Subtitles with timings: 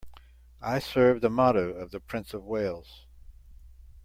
[0.63, 3.05] I serve the motto of the Prince of Wales.